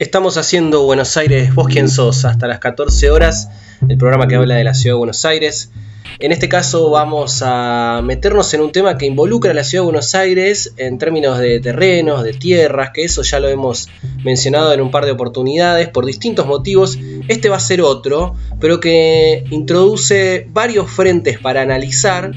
[0.00, 3.48] Estamos haciendo Buenos Aires, vos quién sos, hasta las 14 horas,
[3.88, 5.72] el programa que habla de la ciudad de Buenos Aires.
[6.20, 9.86] En este caso vamos a meternos en un tema que involucra a la ciudad de
[9.86, 13.88] Buenos Aires en términos de terrenos, de tierras, que eso ya lo hemos
[14.22, 16.96] mencionado en un par de oportunidades por distintos motivos.
[17.26, 22.30] Este va a ser otro, pero que introduce varios frentes para analizar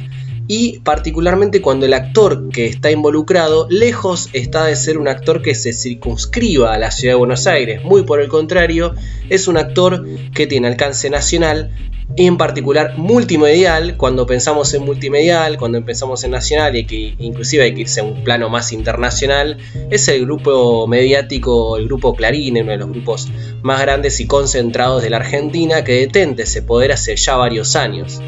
[0.54, 5.56] y particularmente cuando el actor que está involucrado lejos está de ser un actor que
[5.56, 8.94] se circunscriba a la ciudad de Buenos Aires, muy por el contrario,
[9.30, 11.74] es un actor que tiene alcance nacional
[12.18, 17.64] y en particular multimedial, cuando pensamos en multimedial, cuando pensamos en nacional y que inclusive
[17.64, 19.58] hay que irse a un plano más internacional,
[19.90, 23.30] es el grupo mediático, el grupo Clarín, uno de los grupos
[23.62, 28.20] más grandes y concentrados de la Argentina que detente ese poder hace ya varios años.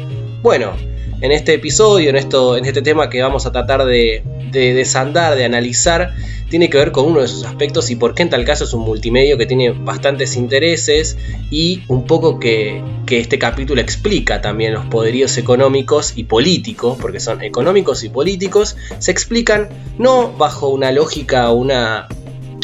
[0.42, 0.72] Bueno,
[1.20, 5.44] en este episodio, en, esto, en este tema que vamos a tratar de, desandar, de
[5.44, 6.14] analizar,
[6.48, 8.72] tiene que ver con uno de sus aspectos y por qué en tal caso es
[8.72, 11.16] un multimedio que tiene bastantes intereses
[11.50, 17.20] y un poco que, que, este capítulo explica también los poderíos económicos y políticos, porque
[17.20, 19.68] son económicos y políticos, se explican
[19.98, 22.08] no bajo una lógica una,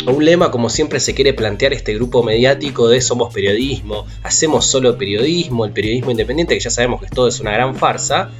[0.06, 4.96] un lema como siempre se quiere plantear este grupo mediático de somos periodismo, hacemos solo
[4.96, 8.30] periodismo, el periodismo independiente, que ya sabemos que todo es una gran farsa.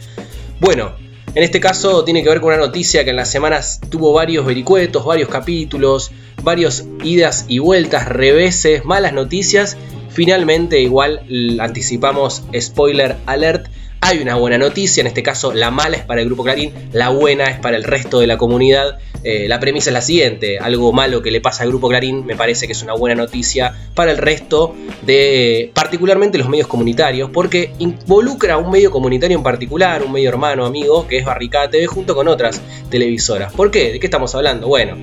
[0.61, 0.93] Bueno,
[1.35, 4.45] en este caso tiene que ver con una noticia que en las semanas tuvo varios
[4.45, 6.11] vericuetos, varios capítulos,
[6.43, 9.77] varios idas y vueltas, reveses, malas noticias.
[10.09, 11.23] Finalmente, igual
[11.61, 13.69] anticipamos spoiler alert,
[14.03, 17.11] hay una buena noticia, en este caso la mala es para el grupo Clarín, la
[17.11, 18.99] buena es para el resto de la comunidad.
[19.23, 22.37] Eh, la premisa es la siguiente, algo malo que le pasa al grupo Clarín me
[22.37, 27.73] parece que es una buena noticia para el resto de particularmente los medios comunitarios, porque
[27.79, 31.87] involucra a un medio comunitario en particular, un medio hermano, amigo, que es Barricada TV
[31.87, 33.53] junto con otras televisoras.
[33.53, 33.93] ¿Por qué?
[33.93, 34.69] ¿De qué estamos hablando?
[34.69, 34.97] Bueno,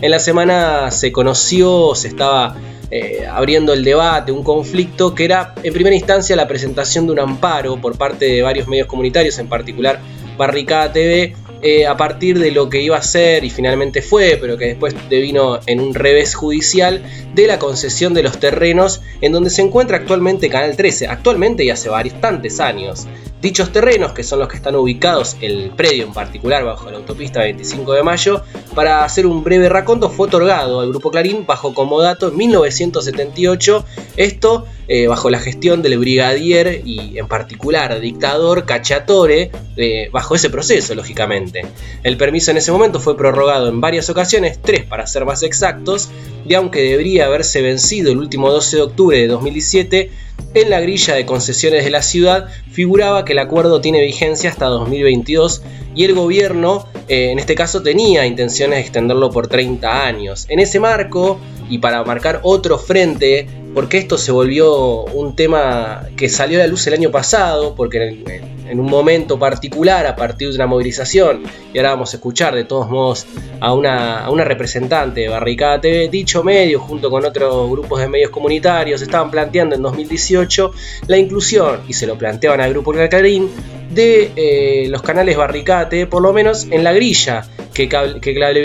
[0.00, 2.56] en la semana se conoció, se estaba
[2.90, 7.20] eh, abriendo el debate, un conflicto que era en primera instancia la presentación de un
[7.20, 10.00] amparo por parte de varios medios comunitarios, en particular
[10.36, 11.34] Barricada TV,
[11.66, 14.94] eh, a partir de lo que iba a ser y finalmente fue, pero que después
[15.08, 17.02] devino en un revés judicial,
[17.34, 21.70] de la concesión de los terrenos en donde se encuentra actualmente Canal 13, actualmente y
[21.70, 23.06] hace bastantes años.
[23.40, 27.40] Dichos terrenos, que son los que están ubicados, el predio en particular bajo la autopista
[27.40, 28.42] 25 de mayo,
[28.74, 33.84] para hacer un breve raconto, fue otorgado al Grupo Clarín bajo comodato en 1978,
[34.16, 40.48] esto eh, bajo la gestión del brigadier y en particular dictador Cacciatore, eh, bajo ese
[40.48, 41.66] proceso, lógicamente.
[42.02, 46.08] El permiso en ese momento fue prorrogado en varias ocasiones, tres para ser más exactos,
[46.46, 50.10] y aunque debería haberse vencido el último 12 de octubre de 2017,
[50.54, 54.66] en la grilla de concesiones de la ciudad figuraba que el acuerdo tiene vigencia hasta
[54.66, 55.62] 2022
[55.94, 60.46] y el gobierno, eh, en este caso, tenía intenciones de extenderlo por 30 años.
[60.48, 66.28] En ese marco, y para marcar otro frente, porque esto se volvió un tema que
[66.28, 68.22] salió a la luz el año pasado, porque
[68.68, 71.42] en, un momento particular, a partir de una movilización,
[71.72, 73.26] y ahora vamos a escuchar de todos modos
[73.60, 79.02] a una, representante de Barricada TV, dicho medio, junto con otros grupos de medios comunitarios,
[79.02, 80.70] estaban planteando en 2018
[81.08, 83.50] la inclusión, y se lo planteaban al grupo Clarín,
[83.90, 87.88] de eh, los canales Barricada TV, por lo menos en la grilla que,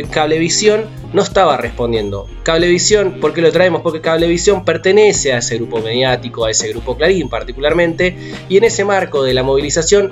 [0.09, 2.27] Cablevisión no estaba respondiendo.
[2.43, 3.81] Cablevisión, ¿por qué lo traemos?
[3.81, 8.15] Porque Cablevisión pertenece a ese grupo mediático, a ese grupo Clarín particularmente,
[8.47, 10.11] y en ese marco de la movilización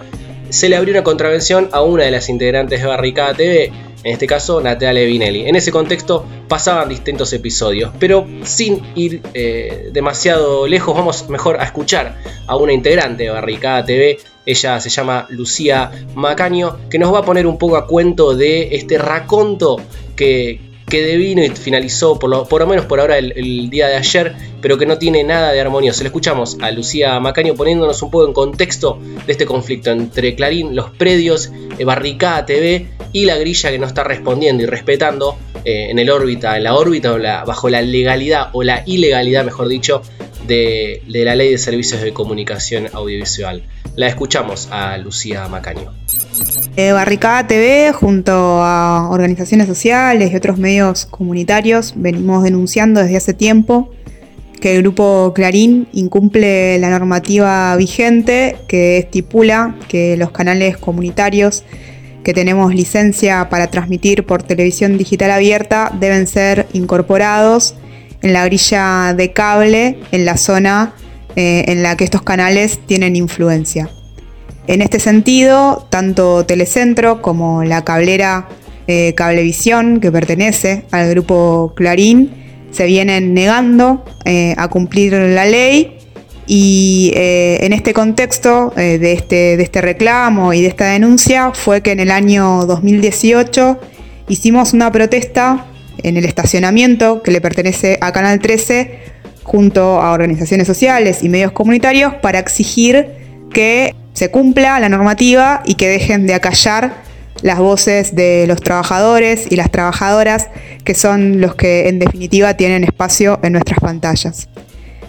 [0.50, 3.72] se le abrió una contravención a una de las integrantes de Barricada TV,
[4.04, 5.48] en este caso Natalia Vinelli.
[5.48, 11.66] En ese contexto pasaban distintos episodios, pero sin ir eh, demasiado lejos, vamos mejor a
[11.66, 14.20] escuchar a una integrante de Barricada TV.
[14.48, 18.76] Ella se llama Lucía Macaño, que nos va a poner un poco a cuento de
[18.76, 19.80] este raconto
[20.16, 23.98] que, que devino y finalizó, por lo, por lo menos por ahora, el, día de
[23.98, 26.02] ayer, pero que no tiene nada de armonioso.
[26.04, 30.76] Le escuchamos a Lucía Macaño poniéndonos un poco en contexto de este conflicto entre Clarín,
[30.76, 35.88] los predios, eh, Barricada TV y la grilla que no está respondiendo y respetando eh,
[35.90, 40.04] en el órbita, en la órbita o bajo la legalidad o la ilegalidad, mejor dicho,
[40.46, 43.64] de, la ley de servicios de comunicación audiovisual.
[43.96, 45.96] La escuchamos a Lucía Macaño.
[46.76, 53.34] Eh, Barricada TV, junto a organizaciones sociales y otros medios comunitarios, venimos denunciando desde hace
[53.34, 53.92] tiempo
[54.62, 61.64] que el grupo Clarín incumple la normativa vigente que estipula que los canales comunitarios
[62.28, 67.76] que tenemos licencia para transmitir por televisión digital abierta deben ser incorporados
[68.22, 70.94] en la grilla de cable en la zona
[71.38, 73.90] eh, en la que estos canales tienen influencia.
[74.68, 78.50] En este sentido, tanto Telecentro como la cablera
[78.88, 82.34] eh, Cablevisión, que pertenece al grupo Clarín,
[82.72, 85.97] se vienen negando eh, a cumplir la ley
[86.48, 91.52] y eh, en este contexto eh, de, este, de este reclamo y de esta denuncia
[91.54, 93.78] fue que en el año 2018
[94.30, 95.66] hicimos una protesta
[96.04, 99.00] en el estacionamiento que le pertenece a Canal 13
[99.44, 103.08] junto a organizaciones sociales y medios comunitarios para exigir
[103.52, 107.06] que se cumpla la normativa y que dejen de acallar
[107.42, 110.50] las voces de los trabajadores y las trabajadoras,
[110.84, 114.50] que son los que en definitiva tienen espacio en nuestras pantallas.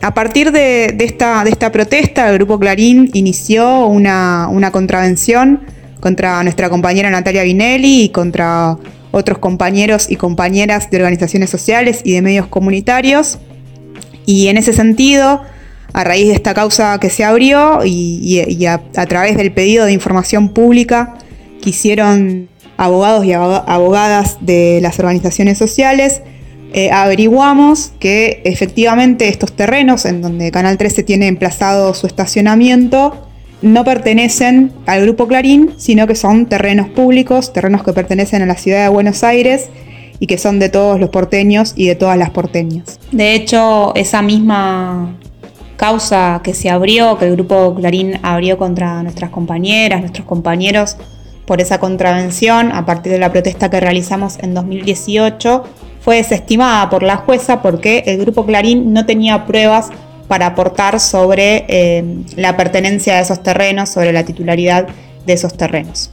[0.00, 5.62] A partir de, esta, protesta, el Grupo Clarín inició una, contravención
[6.00, 8.78] contra nuestra compañera Natalia Vinelli y contra
[9.10, 13.38] otros compañeros y compañeras de organizaciones sociales y de medios comunitarios.
[14.24, 15.42] Y en ese sentido,
[15.92, 20.50] a raíz de esta causa que se abrió y, a, través del pedido de información
[20.50, 21.16] pública
[21.60, 26.22] que hicieron abogados y abogadas de las organizaciones sociales,
[26.72, 33.28] eh, averiguamos que efectivamente estos terrenos en donde Canal 13 tiene emplazado su estacionamiento
[33.62, 38.56] no pertenecen al Grupo Clarín, sino que son terrenos públicos, terrenos que pertenecen a la
[38.56, 39.68] ciudad de Buenos Aires
[40.20, 42.98] y que son de todos los porteños y de todas las porteñas.
[43.10, 45.16] De hecho, esa misma
[45.76, 50.96] causa que se abrió, que el Grupo Clarín abrió contra nuestras compañeras, nuestros compañeros,
[51.44, 55.64] por esa contravención, a partir de la protesta que realizamos en 2018,
[56.00, 59.90] fue desestimada por la jueza porque el Grupo Clarín no tenía pruebas
[60.28, 62.04] para aportar sobre eh,
[62.36, 64.86] la pertenencia de esos terrenos, sobre la titularidad
[65.26, 66.10] de esos terrenos.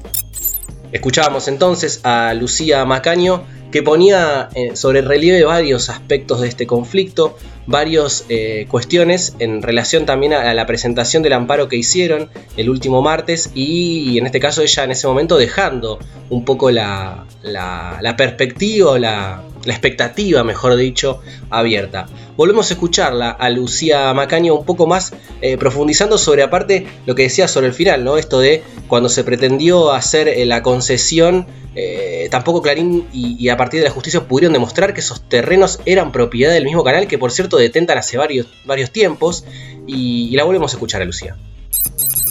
[0.91, 3.43] Escuchábamos entonces a Lucía Macaño
[3.75, 7.37] que ponía eh, sobre relieve varios aspectos de este conflicto,
[7.67, 13.01] varias eh, cuestiones en relación también a, la presentación del amparo que hicieron el último
[13.01, 15.99] martes y, en este caso ella en ese momento dejando
[16.29, 21.19] un poco la, la, perspectiva, la, la expectativa, mejor dicho,
[21.49, 22.07] abierta.
[22.37, 27.23] Volvemos a escucharla a Lucía Macaño un poco más eh, profundizando sobre aparte lo que
[27.23, 28.17] decía sobre el final, ¿no?
[28.17, 33.87] Esto de cuando se pretendió hacer la concesión eh, tampoco Clarín y, a partir de
[33.87, 37.57] la justicia pudieron demostrar que esos terrenos eran propiedad del mismo canal que por cierto
[37.57, 39.45] detentan hace varios, varios tiempos
[39.85, 41.35] y, la volvemos a escuchar a Lucía.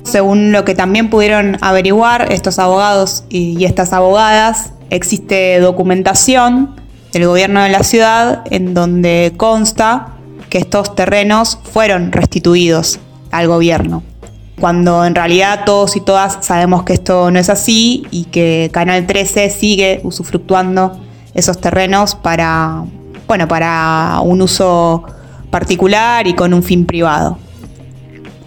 [0.03, 6.81] Según lo que también pudieron averiguar estos abogados y estas abogadas, existe documentación
[7.15, 10.09] del gobierno de la ciudad en donde consta
[10.51, 13.01] que estos terrenos fueron restituidos
[13.31, 14.03] al gobierno
[14.61, 19.07] cuando en realidad todos y todas sabemos que esto no es así y que Canal
[19.07, 20.99] 13 sigue usufructuando
[21.35, 22.85] esos terrenos para,
[23.27, 25.05] bueno, para un uso
[25.51, 27.39] particular y con un fin privado.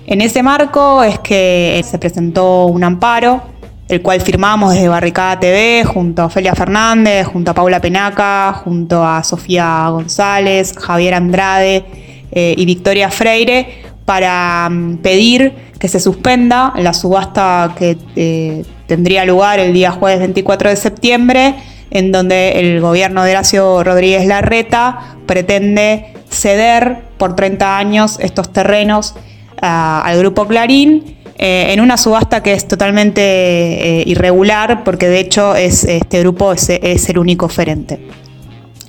[0.05, 3.43] En ese marco es que se presentó un amparo,
[3.89, 9.05] el cual firmamos desde Barricada TV junto a Ofelia Fernández, junto a Paula Penaca, junto
[9.05, 11.85] a Sofía González, Javier Andrade
[12.31, 19.25] eh, y Victoria Freire, para mm, pedir que se suspenda la subasta que eh, tendría
[19.25, 21.55] lugar el día jueves 24 de septiembre,
[21.91, 29.15] en donde el gobierno de Horacio Rodríguez Larreta pretende ceder por 30 años estos terrenos
[29.61, 31.16] ah, al grupo Clarín.
[31.39, 36.51] Eh, en una subasta que es totalmente eh, irregular, porque de hecho es, este grupo
[36.51, 36.69] es,
[37.09, 38.07] el único oferente.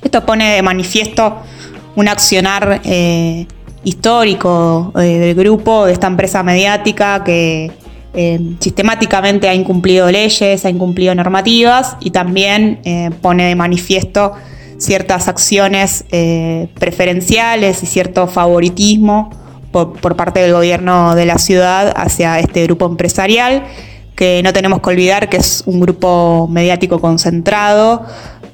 [0.02, 1.42] Esto pone de manifiesto
[1.94, 2.80] un accionar
[3.84, 7.70] histórico eh, del grupo, de esta empresa mediática que
[8.58, 12.80] sistemáticamente ha incumplido leyes, ha incumplido normativas y también
[13.20, 14.32] pone de manifiesto
[14.78, 16.04] ciertas acciones
[16.74, 19.30] preferenciales y cierto favoritismo
[19.70, 23.64] por, por, parte del gobierno de la ciudad hacia este grupo empresarial,
[24.14, 28.04] que no tenemos que olvidar que es un grupo mediático concentrado,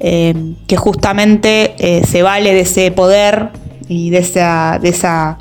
[0.00, 3.48] que justamente se vale de ese poder
[3.88, 5.38] y de esa, de esa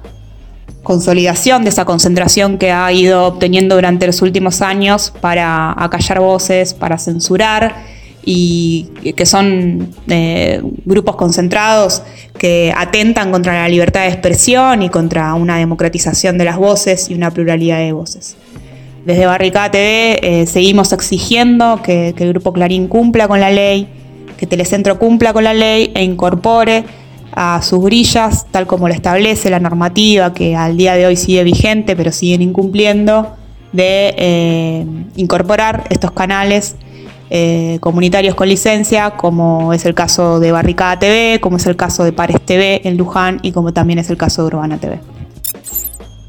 [0.84, 6.74] consolidación, de esa concentración que ha ido obteniendo durante los últimos años para acallar voces,
[6.74, 7.76] para censurar
[8.26, 12.04] y que son eh, grupos concentrados
[12.38, 17.14] que atentan contra la libertad de expresión y contra una democratización de las voces y
[17.14, 18.38] una pluralidad de voces.
[19.06, 23.88] Desde Barricada TV eh, seguimos exigiendo que, el Grupo Clarín cumpla con la ley,
[24.38, 26.86] que Telecentro cumpla con la ley e incorpore
[27.36, 31.44] a sus grillas, tal como lo establece la normativa que al día de hoy sigue
[31.44, 33.36] vigente, pero siguen incumpliendo,
[33.74, 36.78] de eh, incorporar estos canales
[37.36, 42.04] eh, comunitarios con licencia, como es el caso de Barricada TV, como es el caso
[42.04, 45.00] de Pares TV en Luján y como también es el caso de Urbana TV.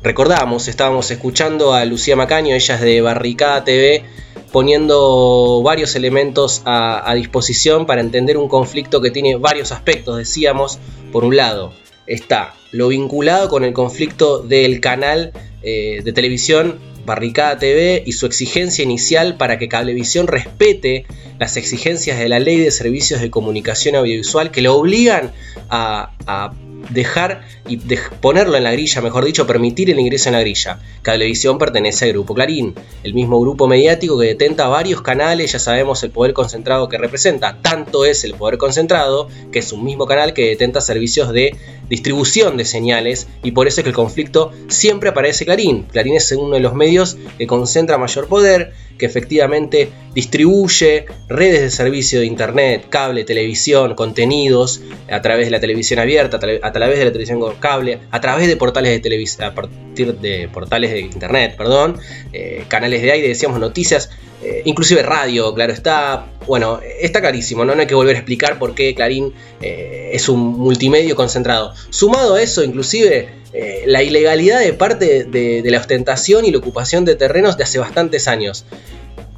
[0.03, 4.03] recordamos, estábamos escuchando a Lucía Macaño, ella es de Barricada TV,
[4.51, 10.17] poniendo varios elementos a, disposición para entender un conflicto que tiene varios aspectos.
[10.17, 10.79] Decíamos,
[11.13, 11.75] por un lado,
[12.07, 18.27] está lo vinculado con el conflicto del canal eh, de televisión Barricada TV y su
[18.27, 21.07] exigencia inicial para que Cablevisión respete
[21.39, 25.33] las exigencias de la ley de servicios de comunicación audiovisual que lo obligan
[25.69, 26.53] a, a
[26.91, 27.79] dejar y
[28.21, 30.81] ponerlo en la grilla, mejor dicho, permitir el ingreso en la grilla.
[31.03, 36.03] Cablevisión pertenece al Grupo Clarín, el mismo grupo mediático que detenta varios canales, ya sabemos
[36.03, 37.59] el poder concentrado que representa.
[37.63, 41.57] Tanto es el poder concentrado que es un mismo canal que detenta servicios de
[41.89, 45.85] distribución de señales y por eso es que el conflicto siempre aparece Clarín.
[45.85, 51.71] Clarín es uno de los medios que concentra mayor poder, que efectivamente distribuye redes de
[51.71, 57.05] servicio de internet, cable, televisión, contenidos a través de la televisión abierta, a, través de
[57.05, 61.01] la televisión con cable, a través de portales de televisión, a partir de portales de
[61.01, 61.99] internet, perdón,
[62.33, 64.11] eh, canales de aire, decíamos noticias,
[64.45, 66.27] eh, inclusive radio, claro está.
[66.47, 67.73] Bueno, está clarísimo, ¿no?
[67.73, 69.33] hay que volver a explicar por qué Clarín
[69.63, 71.73] eh, es un multimedio concentrado.
[71.89, 77.07] Sumado a eso, inclusive eh, la ilegalidad de parte de, la ostentación y la ocupación
[77.07, 78.67] de terrenos de hace bastantes años.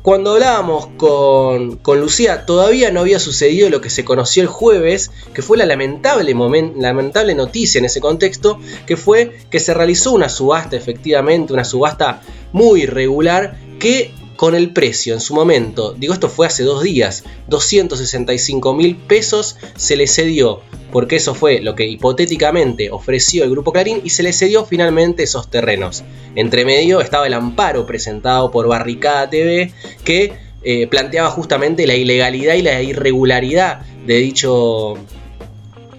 [0.03, 5.43] Cuando hablábamos con, Lucía, todavía no había sucedido lo que se conoció el jueves, que
[5.43, 6.35] fue la lamentable,
[6.77, 12.23] lamentable noticia en ese contexto, que fue que se realizó una subasta, efectivamente, una subasta
[12.53, 17.25] muy irregular, que con el precio en su momento, digo esto fue hace dos días,
[17.49, 20.61] 265 mil pesos se le cedió,
[20.93, 25.23] porque eso fue lo que hipotéticamente ofreció el Grupo Clarín y se le cedió finalmente
[25.23, 26.05] esos terrenos.
[26.35, 29.73] Entre medio estaba el amparo presentado por Barricada TV
[30.05, 34.95] que eh, planteaba justamente la ilegalidad y la irregularidad de dicho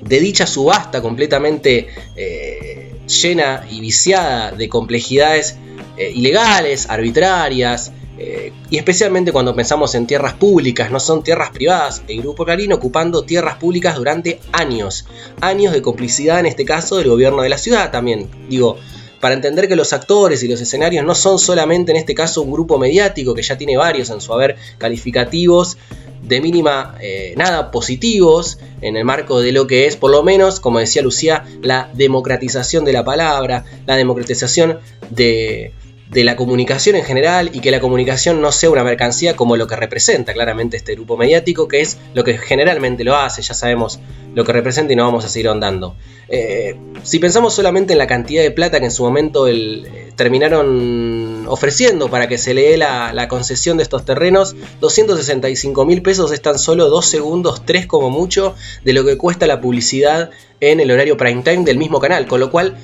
[0.02, 5.58] de dicha subasta completamente eh, llena y viciada de complejidades
[5.98, 12.02] eh, ilegales, arbitrarias, eh, y especialmente cuando pensamos en tierras públicas, no son tierras privadas,
[12.08, 15.06] el Grupo Clarín ocupando tierras públicas durante años,
[15.40, 18.28] años de complicidad en este caso del gobierno de la ciudad también.
[18.50, 18.78] Digo,
[19.20, 22.52] para entender que los actores y los escenarios no son solamente en este caso un
[22.52, 25.78] grupo mediático que ya tiene varios en su haber calificativos
[26.22, 30.60] de mínima eh, nada positivos en el marco de lo que es, por lo menos,
[30.60, 35.74] como decía Lucía, la democratización de la palabra, la democratización de,
[36.10, 39.68] de la comunicación en general y que la comunicación no sea una mercancía como lo
[39.68, 44.00] que representa claramente este grupo mediático, que es lo que generalmente lo hace, ya sabemos
[44.34, 45.96] lo que representa y no vamos a seguir ahondando.
[46.30, 51.46] Eh, si pensamos solamente en la cantidad de plata que en su momento eh, terminaron
[51.48, 56.42] ofreciendo para que se le dé la, concesión de estos terrenos, 265 mil pesos es
[56.42, 60.92] tan solo 2 segundos, 3 como mucho, de lo que cuesta la publicidad en el
[60.92, 62.78] horario prime time del mismo canal, con lo cual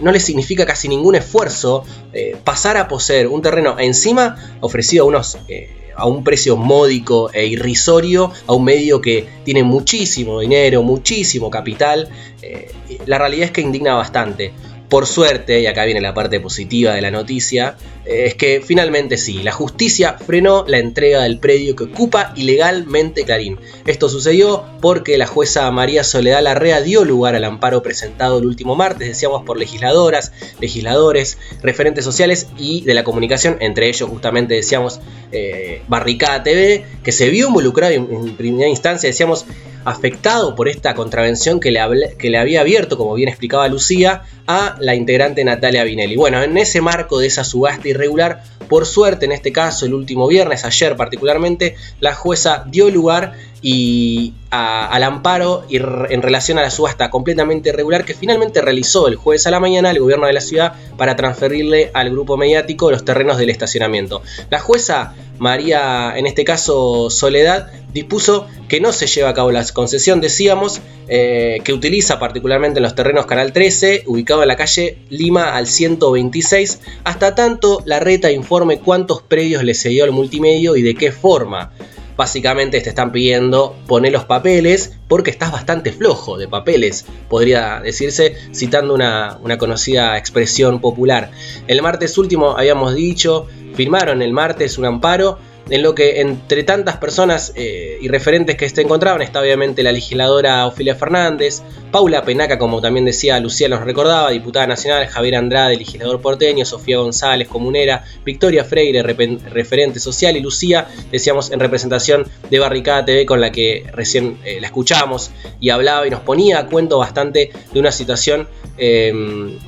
[0.00, 5.06] no le significa casi ningún esfuerzo eh, pasar a poseer un terreno encima ofrecido a
[5.06, 5.38] unos...
[5.48, 11.50] Eh, a un precio módico e irrisorio a un medio que tiene muchísimo dinero, muchísimo
[11.50, 12.08] capital.
[12.42, 12.68] Eh,
[13.06, 14.52] la realidad es que indigna bastante.
[14.88, 19.16] Por suerte, y acá viene la parte positiva de la noticia, eh, es que finalmente
[19.16, 23.58] sí, la justicia frenó la entrega del predio que ocupa ilegalmente Clarín.
[23.86, 28.76] Esto sucedió porque la jueza María Soledad Larrea dio lugar al amparo presentado el último
[28.76, 35.00] martes, decíamos por legisladoras, legisladores, referentes sociales y de la comunicación, entre ellos justamente decíamos
[35.32, 39.46] eh, Barricada TV, que se vio involucrado en primera instancia, decíamos
[39.84, 41.80] afectado por esta contravención que le,
[42.18, 46.16] que le había abierto, como bien explicaba Lucía, a la integrante Natalia Vinelli.
[46.16, 50.26] Bueno, en ese marco de esa subasta irregular, por suerte en este caso, el último
[50.26, 53.34] viernes, ayer particularmente, la jueza dio lugar
[53.66, 59.16] y al amparo y en relación a la subasta completamente irregular que finalmente realizó el
[59.16, 63.06] jueves a la mañana el gobierno de la ciudad para transferirle al grupo mediático los
[63.06, 64.20] terrenos del estacionamiento.
[64.50, 69.64] La jueza María, en este caso Soledad, dispuso que no se lleve a cabo la
[69.72, 74.98] concesión, decíamos, eh, que utiliza particularmente en los terrenos Canal 13, ubicado en la calle
[75.08, 80.82] Lima al 126, hasta tanto la reta informe cuántos predios le cedió al multimedio y
[80.82, 81.72] de qué forma.
[82.16, 88.36] Básicamente te están pidiendo poner los papeles porque estás bastante flojo de papeles, podría decirse
[88.54, 91.30] citando una, una conocida expresión popular.
[91.66, 95.38] El martes último habíamos dicho, firmaron el martes un amparo
[95.70, 99.92] en lo que entre tantas personas eh, y referentes que se encontraban está obviamente la
[99.92, 105.76] legisladora Ofelia Fernández, Paula Penaca, como también decía Lucía nos recordaba, diputada nacional, Javier Andrade,
[105.76, 112.58] legislador porteño, Sofía González, comunera, Victoria Freire, referente social y Lucía, decíamos en representación de
[112.58, 115.30] Barricada TV con la que recién eh, la escuchamos
[115.60, 118.48] y hablaba y nos ponía a cuento bastante de una situación...
[118.76, 119.58] Em,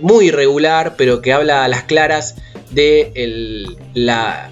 [0.00, 2.34] muy irregular, pero que habla a las claras
[2.70, 4.50] de la,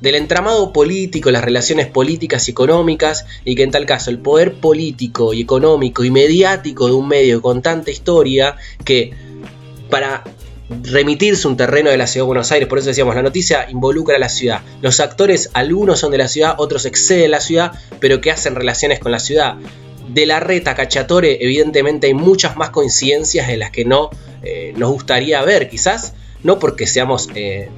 [0.00, 4.54] del entramado político, las relaciones políticas y económicas, y que en tal caso el poder
[4.54, 9.12] político y económico y mediático de un medio con tanta historia que
[9.90, 10.24] para
[10.82, 14.16] remitirse un terreno de la ciudad de Buenos Aires, por eso decíamos, la noticia involucra
[14.16, 14.62] a la ciudad.
[14.82, 18.98] Los actores, algunos son de la ciudad, otros exceden la ciudad, pero que hacen relaciones
[18.98, 19.56] con la ciudad.
[20.08, 24.10] De la reta Cachatore, evidentemente hay muchas más coincidencias de las que no
[24.42, 27.68] eh, nos gustaría ver, quizás, no porque seamos eh,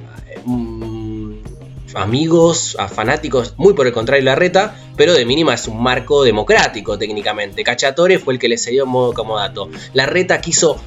[1.95, 6.97] amigos, fanáticos, muy por el contrario la reta, pero de mínima es un marco democrático
[6.97, 7.63] técnicamente.
[7.63, 9.69] Cachatore fue el que le cedió en modo como dato.
[9.93, 10.79] La reta quiso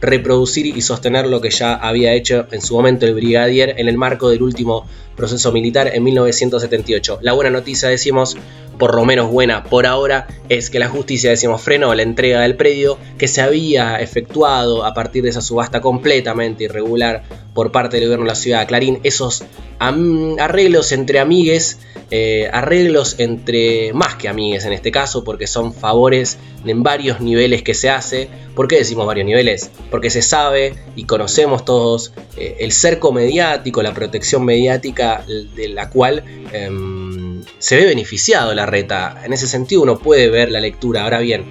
[0.00, 3.98] reproducir y sostener lo que ya había hecho en su momento el brigadier en el
[3.98, 4.86] marco del último
[5.16, 7.18] proceso militar en 1978.
[7.22, 8.36] La buena noticia, decimos,
[8.78, 12.56] por lo menos buena por ahora, es que la justicia, decimos, frenó la entrega del
[12.56, 17.22] predio que se había efectuado a partir de esa subasta completamente irregular
[17.54, 19.00] por parte del gobierno de la ciudad de Clarín.
[19.02, 19.44] Esos
[19.78, 21.78] arreglos entre amigues
[22.12, 27.62] eh, arreglos entre más que amigues en este caso, porque son favores en varios niveles
[27.62, 28.28] que se hace.
[28.56, 29.70] ¿Por qué decimos varios niveles?
[29.92, 35.90] Porque se sabe y conocemos todos eh, el cerco mediático, la protección mediática de la
[35.90, 39.22] cual em, se ve beneficiado la reta.
[39.24, 41.04] En ese sentido uno puede ver la lectura.
[41.04, 41.44] Ahora bien,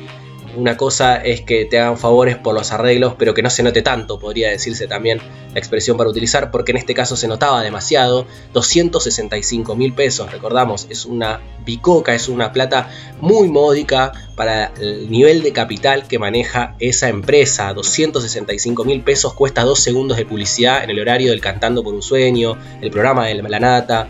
[0.56, 3.82] una cosa es que te hagan favores por los arreglos, pero que no se note
[3.82, 5.20] tanto, podría decirse también
[5.54, 8.26] la expresión para utilizar, porque en este caso se notaba demasiado.
[8.54, 12.90] 265 mil pesos, recordamos, es una bicoca, es una plata
[13.22, 17.74] muy módica para el nivel de capital que maneja esa empresa.
[17.74, 22.02] 265 mil pesos cuesta dos segundos de publicidad en el horario del Cantando por un
[22.02, 24.08] Sueño, el programa de La Nata.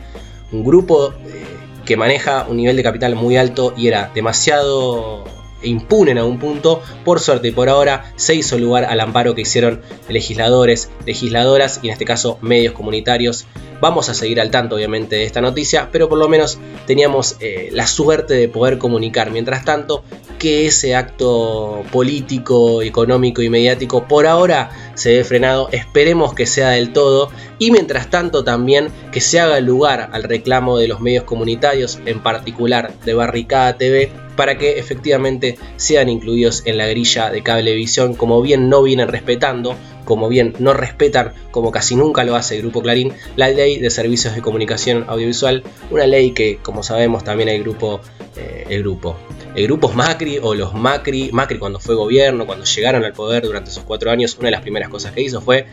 [0.51, 1.46] Un grupo eh,
[1.86, 6.82] que maneja un nivel de capital muy alto y era demasiado impunen a un punto.
[7.06, 11.88] Por suerte y por ahora se hizo lugar al amparo que hicieron legisladores, legisladoras y
[11.88, 13.46] en este caso medios comunitarios.
[13.82, 17.70] Vamos a seguir al tanto obviamente de esta noticia, pero por lo menos teníamos eh,
[17.72, 20.04] la suerte de poder comunicar mientras tanto
[20.39, 25.69] que ese acto político, económico y mediático por ahora se ve frenado.
[25.71, 30.78] Esperemos que sea del todo y mientras tanto también que se haga lugar al reclamo
[30.78, 36.78] de los medios comunitarios, en particular de Barricada TV, para que efectivamente sean incluidos en
[36.78, 39.75] la grilla de cablevisión, como bien no vienen respetando,
[40.10, 43.91] como bien no respetan, como casi nunca lo hace el Grupo Clarín, la ley de
[43.91, 48.02] servicios de comunicación audiovisual, una ley que, como sabemos, también el grupo,
[48.36, 49.15] eh, el grupo,
[49.54, 53.69] el grupo Macri o los Macri, Macri cuando fue gobierno, cuando llegaron al poder durante
[53.69, 55.67] esos cuatro años, una de las primeras cosas que hizo fue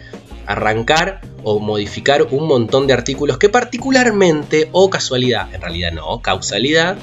[0.44, 6.99] arrancar o modificar un montón de artículos que particularmente, o casualidad, en realidad no, causalidad,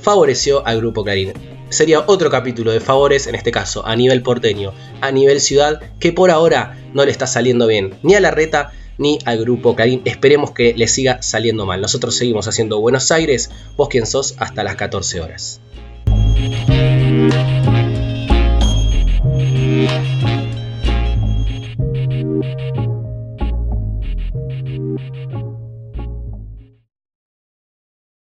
[0.00, 1.51] favoreció al grupo Clarín.
[1.72, 6.12] Sería otro capítulo de favores, en este caso a nivel porteño, a nivel ciudad, que
[6.12, 10.02] por ahora no le está saliendo bien ni a la reta ni al grupo Clarín.
[10.04, 11.80] Esperemos que le siga saliendo mal.
[11.80, 15.60] Nosotros seguimos haciendo Buenos Aires, vos quien sos, hasta las 14 horas.